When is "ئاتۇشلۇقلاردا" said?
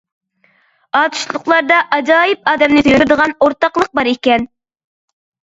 0.99-1.77